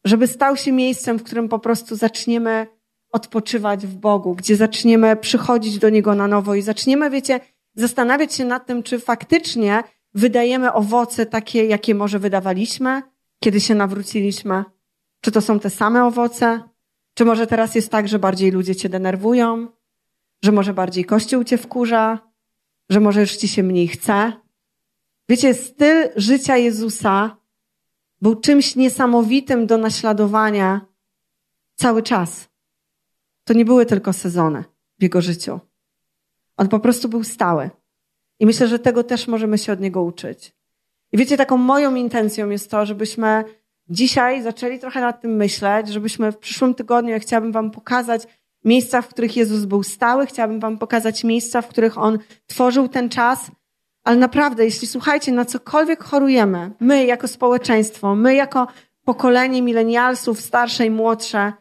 [0.05, 2.78] żeby stał się miejscem, w którym po prostu zaczniemy
[3.12, 7.40] odpoczywać w Bogu, gdzie zaczniemy przychodzić do Niego na nowo i zaczniemy, wiecie,
[7.75, 9.83] zastanawiać się nad tym, czy faktycznie
[10.14, 13.03] wydajemy owoce takie, jakie może wydawaliśmy,
[13.40, 14.64] kiedy się nawróciliśmy.
[15.21, 16.62] Czy to są te same owoce?
[17.14, 19.68] Czy może teraz jest tak, że bardziej ludzie cię denerwują?
[20.42, 22.18] Że może bardziej kościół cię wkurza?
[22.90, 24.33] Że może już ci się mniej chce?
[25.29, 27.37] Wiecie, styl życia Jezusa
[28.21, 30.87] był czymś niesamowitym do naśladowania
[31.75, 32.49] cały czas.
[33.48, 34.64] To nie były tylko sezony
[34.98, 35.61] w jego życiu.
[36.56, 37.70] On po prostu był stały.
[38.38, 40.54] I myślę, że tego też możemy się od niego uczyć.
[41.12, 43.44] I wiecie, taką moją intencją jest to, żebyśmy
[43.88, 48.26] dzisiaj zaczęli trochę nad tym myśleć, żebyśmy w przyszłym tygodniu, ja chciałabym Wam pokazać
[48.64, 53.08] miejsca, w których Jezus był stały, chciałabym Wam pokazać miejsca, w których On tworzył ten
[53.08, 53.50] czas.
[54.04, 58.66] Ale naprawdę, jeśli słuchajcie, na cokolwiek chorujemy, my jako społeczeństwo, my jako
[59.04, 61.52] pokolenie milenialsów, starsze i młodsze,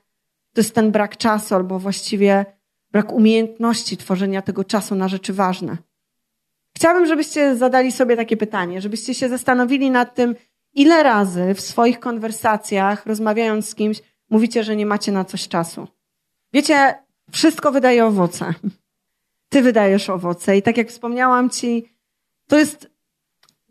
[0.58, 2.46] to jest ten brak czasu, albo właściwie
[2.91, 5.78] brak umiejętności tworzenia tego czasu na rzeczy ważne.
[6.76, 10.36] Chciałabym, żebyście zadali sobie takie pytanie, żebyście się zastanowili nad tym,
[10.74, 15.88] ile razy w swoich konwersacjach, rozmawiając z kimś, mówicie, że nie macie na coś czasu.
[16.54, 18.54] Wiecie, wszystko wydaje owoce.
[19.50, 20.58] Ty wydajesz owoce.
[20.58, 21.89] I tak jak wspomniałam ci,
[22.48, 22.89] to jest,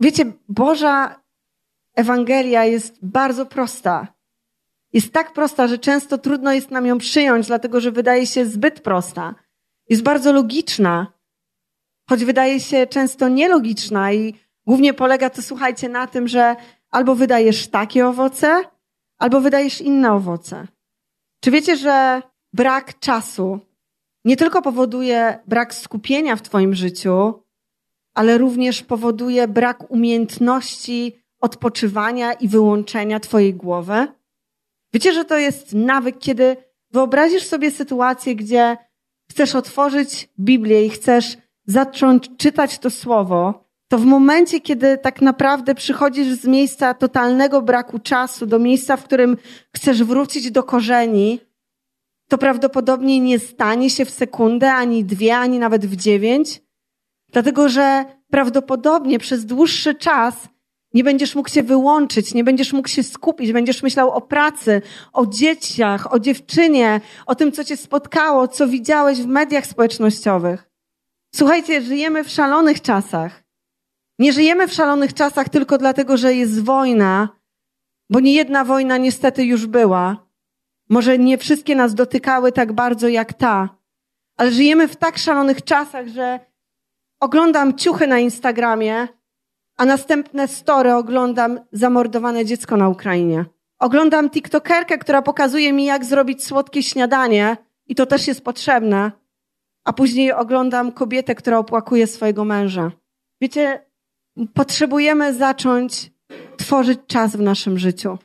[0.01, 1.21] wiecie, Boża
[1.95, 4.16] Ewangelia jest bardzo prosta.
[4.97, 8.81] Jest tak prosta, że często trudno jest nam ją przyjąć, dlatego że wydaje się zbyt
[8.81, 9.35] prosta.
[9.89, 11.17] Jest bardzo logiczna
[12.09, 14.35] choć wydaje się często nielogiczna i
[14.67, 16.57] głównie polega to, słuchajcie, na tym, że
[16.91, 18.61] albo wydajesz takie owoce,
[19.19, 20.67] albo wydajesz inne owoce.
[21.41, 23.61] Czy wiecie, że brak czasu
[24.25, 27.43] nie tylko powoduje brak skupienia w Twoim życiu,
[28.15, 34.09] ale również powoduje brak umiejętności odpoczywania i wyłączenia Twojej głowy?
[34.93, 36.57] Wiecie, że to jest nawyk, kiedy
[36.91, 38.77] wyobrazisz sobie sytuację, gdzie
[39.31, 45.75] chcesz otworzyć Biblię i chcesz zacząć czytać to słowo, to w momencie, kiedy tak naprawdę
[45.75, 49.37] przychodzisz z miejsca totalnego braku czasu do miejsca, w którym
[49.75, 51.41] chcesz wrócić do korzeni,
[52.29, 56.63] to prawdopodobnie nie stanie się w sekundę, ani dwie, ani nawet w dziewięć,
[57.33, 60.49] dlatego że prawdopodobnie przez dłuższy czas
[60.97, 64.83] nie będziesz mógł się wyłączyć, nie będziesz mógł się skupić, będziesz myślał o pracy,
[65.13, 70.71] o dzieciach, o dziewczynie, o tym, co cię spotkało, co widziałeś w mediach społecznościowych.
[71.35, 73.45] Słuchajcie, żyjemy w szalonych czasach.
[74.19, 77.29] Nie żyjemy w szalonych czasach tylko dlatego, że jest wojna,
[78.11, 80.27] bo nie jedna wojna niestety już była.
[80.89, 83.69] Może nie wszystkie nas dotykały tak bardzo jak ta,
[84.37, 86.41] ale żyjemy w tak szalonych czasach, że
[87.21, 89.09] oglądam ciuchy na Instagramie,
[89.77, 93.45] a następne story oglądam zamordowane dziecko na Ukrainie.
[93.79, 99.13] Oglądam TikTokerkę, która pokazuje mi, jak zrobić słodkie śniadanie, i to też jest potrzebne
[99.87, 102.93] a później oglądam kobietę, która opłakuje swojego męża.
[103.41, 103.87] Wiecie,
[104.55, 106.11] potrzebujemy zacząć
[106.57, 108.19] tworzyć czas w naszym życiu.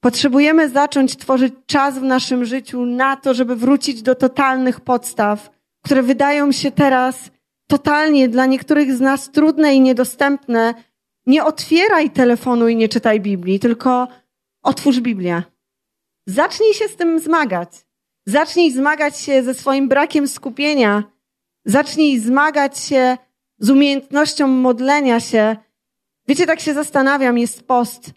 [0.00, 5.50] Potrzebujemy zacząć tworzyć czas w naszym życiu na to, żeby wrócić do totalnych podstaw,
[5.84, 7.30] które wydają się teraz
[7.68, 10.74] totalnie dla niektórych z nas trudne i niedostępne.
[11.26, 14.08] Nie otwieraj telefonu i nie czytaj Biblii, tylko
[14.62, 15.42] otwórz Biblię.
[16.26, 17.86] Zacznij się z tym zmagać.
[18.26, 21.02] Zacznij zmagać się ze swoim brakiem skupienia.
[21.64, 23.16] Zacznij zmagać się
[23.58, 25.56] z umiejętnością modlenia się.
[26.28, 28.10] Wiecie, tak się zastanawiam, jest post.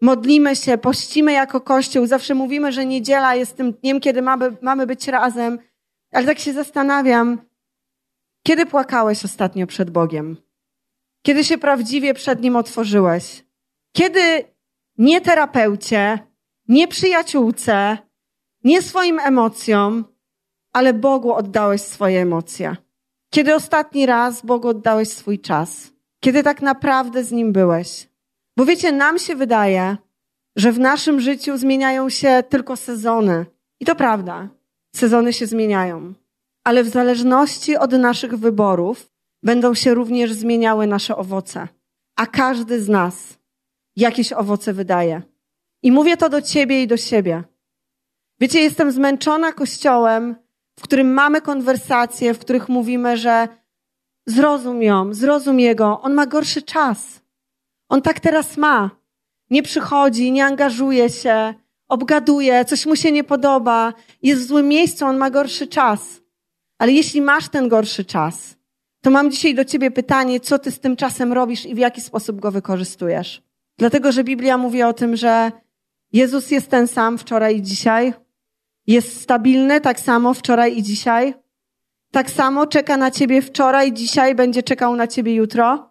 [0.00, 2.06] Modlimy się, pościmy jako Kościół.
[2.06, 5.58] Zawsze mówimy, że niedziela jest tym dniem, kiedy mamy, mamy być razem.
[6.12, 7.38] Ale tak się zastanawiam,
[8.42, 10.36] kiedy płakałeś ostatnio przed Bogiem?
[11.22, 13.44] Kiedy się prawdziwie przed Nim otworzyłeś?
[13.92, 14.44] Kiedy
[14.98, 16.18] nie terapeucie,
[16.68, 17.98] nie przyjaciółce,
[18.64, 20.04] nie swoim emocjom,
[20.72, 22.76] ale Bogu oddałeś swoje emocje.
[23.30, 25.92] Kiedy ostatni raz Bogu oddałeś swój czas?
[26.20, 28.08] Kiedy tak naprawdę z Nim byłeś?
[28.56, 29.96] Bo wiecie, nam się wydaje,
[30.56, 33.46] że w naszym życiu zmieniają się tylko sezony.
[33.80, 34.48] I to prawda.
[34.96, 36.14] Sezony się zmieniają.
[36.64, 39.09] Ale w zależności od naszych wyborów
[39.42, 41.68] będą się również zmieniały nasze owoce.
[42.16, 43.38] A każdy z nas
[43.96, 45.22] jakieś owoce wydaje.
[45.82, 47.44] I mówię to do ciebie i do siebie.
[48.40, 50.36] Wiecie, jestem zmęczona kościołem,
[50.78, 53.48] w którym mamy konwersacje, w których mówimy, że
[54.26, 57.20] zrozum ją, zrozum jego, on ma gorszy czas.
[57.88, 58.90] On tak teraz ma.
[59.50, 61.54] Nie przychodzi, nie angażuje się,
[61.88, 66.20] obgaduje, coś mu się nie podoba, jest w złym miejscu, on ma gorszy czas.
[66.78, 68.56] Ale jeśli masz ten gorszy czas,
[69.00, 72.00] to mam dzisiaj do ciebie pytanie, co ty z tym czasem robisz i w jaki
[72.00, 73.42] sposób go wykorzystujesz.
[73.78, 75.52] Dlatego, że Biblia mówi o tym, że
[76.12, 78.14] Jezus jest ten sam wczoraj i dzisiaj.
[78.86, 81.34] Jest stabilny tak samo wczoraj i dzisiaj.
[82.10, 85.90] Tak samo czeka na ciebie wczoraj, dzisiaj będzie czekał na ciebie jutro.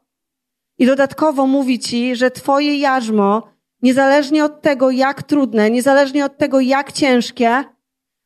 [0.78, 6.60] I dodatkowo mówi ci, że twoje jarzmo, niezależnie od tego, jak trudne, niezależnie od tego,
[6.60, 7.63] jak ciężkie,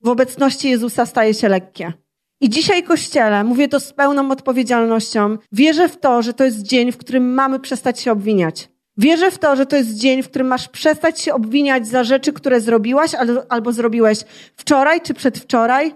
[0.02, 1.94] w obecności Jezusa staje się lekkie.
[2.42, 6.92] I dzisiaj, Kościele, mówię to z pełną odpowiedzialnością, wierzę w to, że to jest dzień,
[6.92, 8.70] w którym mamy przestać się obwiniać.
[8.98, 12.34] Wierzę w to, że to jest dzień, w którym masz przestać się obwiniać za rzeczy,
[12.34, 13.12] które zrobiłaś
[13.50, 14.20] albo, zrobiłeś
[14.56, 15.96] wczoraj czy przedwczoraj,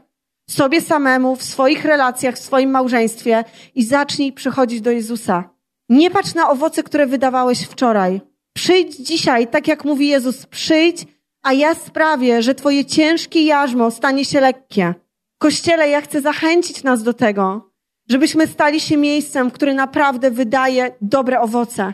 [0.50, 3.44] sobie samemu, w swoich relacjach, w swoim małżeństwie
[3.76, 5.50] i zacznij przychodzić do Jezusa.
[5.90, 8.22] Nie patrz na owoce, które wydawałeś wczoraj.
[8.54, 11.06] Przyjdź dzisiaj, tak jak mówi Jezus, przyjdź,
[11.44, 14.94] a ja sprawię, że twoje ciężkie jarzmo stanie się lekkie.
[15.38, 17.72] Kościele, ja chcę zachęcić nas do tego,
[18.10, 21.94] żebyśmy stali się miejscem, które naprawdę wydaje dobre owoce.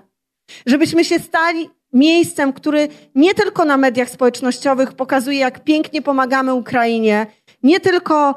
[0.66, 7.28] Żebyśmy się stali miejscem, który nie tylko na mediach społecznościowych pokazuje, jak pięknie pomagamy Ukrainie,
[7.64, 8.36] nie tylko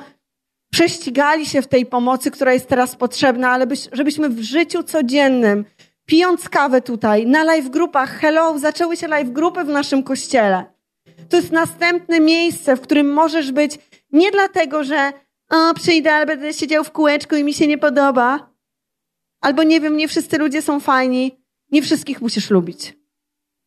[0.73, 5.65] prześcigali się w tej pomocy, która jest teraz potrzebna, ale żebyśmy w życiu codziennym,
[6.07, 10.65] pijąc kawę tutaj, na live grupach, hello, zaczęły się live grupy w naszym kościele.
[11.29, 13.79] To jest następne miejsce, w którym możesz być
[14.13, 15.13] nie dlatego, że
[15.51, 18.55] o, przyjdę, ale będę siedział w kółeczku i mi się nie podoba.
[19.41, 21.47] Albo nie wiem, nie wszyscy ludzie są fajni.
[21.73, 22.95] Nie wszystkich musisz lubić.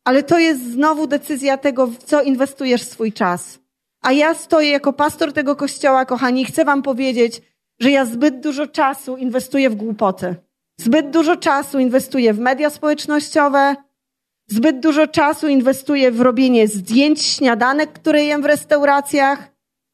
[0.04, 3.58] Ale to jest znowu decyzja tego, w co inwestujesz swój czas.
[4.02, 7.42] A ja stoję jako pastor tego kościoła, kochani, i chcę wam powiedzieć,
[7.80, 10.34] że ja zbyt dużo czasu inwestuję w głupoty.
[10.80, 13.76] Zbyt dużo czasu inwestuję w media społecznościowe,
[14.46, 19.50] zbyt dużo czasu inwestuję w robienie zdjęć śniadanek, które jem w restauracjach.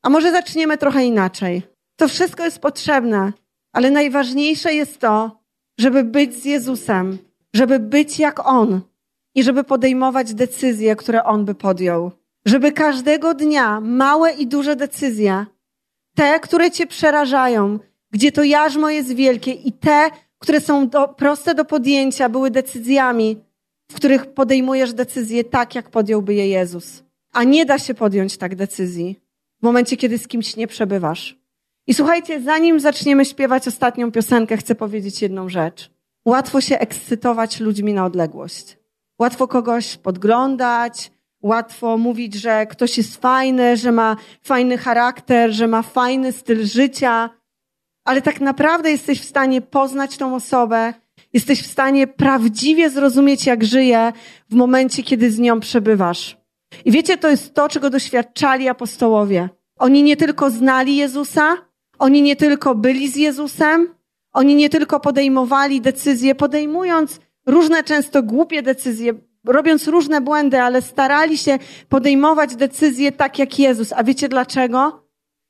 [0.06, 1.62] A może zaczniemy trochę inaczej.
[1.96, 3.32] To wszystko jest potrzebne,
[3.72, 5.40] ale najważniejsze jest to,
[5.78, 7.18] żeby być z Jezusem,
[7.54, 8.80] żeby być jak On
[9.34, 12.10] i żeby podejmować decyzje, które On by podjął.
[12.44, 15.46] Żeby każdego dnia małe i duże decyzje,
[16.16, 17.78] te, które cię przerażają,
[18.10, 23.36] gdzie to jarzmo jest wielkie i te, które są do, proste do podjęcia, były decyzjami,
[23.90, 27.02] w których podejmujesz decyzje tak, jak podjąłby je Jezus.
[27.32, 29.25] A nie da się podjąć tak decyzji
[29.60, 31.38] w momencie, kiedy z kimś nie przebywasz.
[31.86, 35.90] I słuchajcie, zanim zaczniemy śpiewać ostatnią piosenkę, chcę powiedzieć jedną rzecz.
[36.24, 38.78] Łatwo się ekscytować ludźmi na odległość.
[39.18, 41.10] Łatwo kogoś podglądać,
[41.42, 47.30] łatwo mówić, że ktoś jest fajny, że ma fajny charakter, że ma fajny styl życia,
[48.04, 50.94] ale tak naprawdę jesteś w stanie poznać tą osobę,
[51.32, 54.12] jesteś w stanie prawdziwie zrozumieć, jak żyje
[54.50, 56.45] w momencie, kiedy z nią przebywasz.
[56.84, 59.48] I wiecie, to jest to, czego doświadczali apostołowie.
[59.78, 61.56] Oni nie tylko znali Jezusa,
[61.98, 63.94] oni nie tylko byli z Jezusem,
[64.32, 71.38] oni nie tylko podejmowali decyzje, podejmując różne często głupie decyzje, robiąc różne błędy, ale starali
[71.38, 73.92] się podejmować decyzje tak jak Jezus.
[73.92, 75.06] A wiecie dlaczego?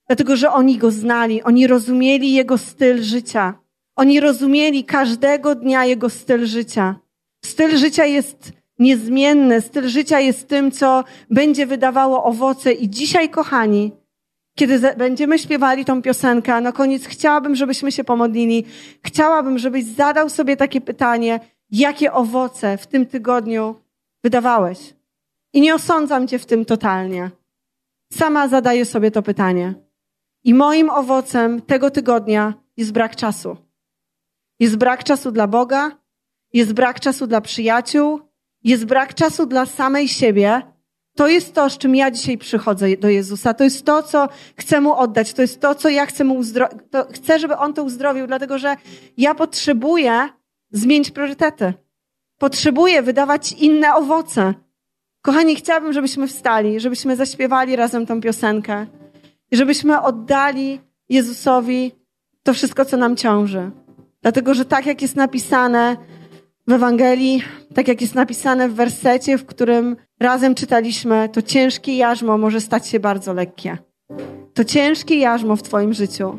[0.06, 3.54] Dlatego, że oni go znali, oni rozumieli jego styl życia.
[3.96, 6.96] Oni rozumieli każdego dnia jego styl życia.
[7.44, 12.72] Styl życia jest niezmienny, styl życia jest tym, co będzie wydawało owoce.
[12.72, 13.92] I dzisiaj, kochani,
[14.54, 18.64] kiedy będziemy śpiewali tą piosenkę, na koniec chciałabym, żebyśmy się pomodlili.
[19.04, 23.74] Chciałabym, żebyś zadał sobie takie pytanie, jakie owoce w tym tygodniu
[24.24, 24.94] wydawałeś.
[25.52, 27.30] I nie osądzam cię w tym totalnie.
[28.12, 29.74] Sama zadaję sobie to pytanie.
[30.44, 33.56] I moim owocem tego tygodnia jest brak czasu.
[34.60, 35.90] Jest brak czasu dla Boga,
[36.52, 38.20] jest brak czasu dla przyjaciół,
[38.66, 40.62] jest brak czasu dla samej siebie.
[41.16, 43.54] To jest to, z czym ja dzisiaj przychodzę do Jezusa.
[43.54, 45.32] To jest to, co chcę Mu oddać.
[45.32, 46.78] To jest to, co ja chcę Mu uzdrowić.
[47.12, 48.76] Chcę, żeby On to uzdrowił, dlatego że
[49.16, 50.28] ja potrzebuję
[50.70, 51.74] zmienić priorytety.
[52.38, 54.54] Potrzebuję wydawać inne owoce.
[55.22, 58.86] Kochani, chciałabym, żebyśmy wstali, żebyśmy zaśpiewali razem tą piosenkę
[59.50, 61.92] i żebyśmy oddali Jezusowi
[62.42, 63.70] to wszystko, co nam ciąży.
[64.22, 65.96] Dlatego, że tak jak jest napisane
[66.68, 67.42] w Ewangelii,
[67.74, 72.88] tak jak jest napisane w wersecie, w którym razem czytaliśmy, to ciężkie jarzmo może stać
[72.88, 73.78] się bardzo lekkie.
[74.54, 76.38] To ciężkie jarzmo w Twoim życiu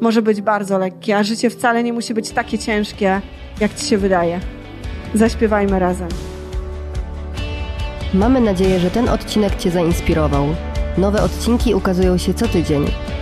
[0.00, 3.20] może być bardzo lekkie, a życie wcale nie musi być takie ciężkie,
[3.60, 4.40] jak Ci się wydaje.
[5.14, 6.08] Zaśpiewajmy razem.
[8.14, 10.46] Mamy nadzieję, że ten odcinek Cię zainspirował.
[10.98, 12.84] Nowe odcinki ukazują się co tydzień.